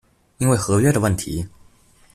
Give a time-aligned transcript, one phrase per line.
[0.39, 1.47] 因為合約的問題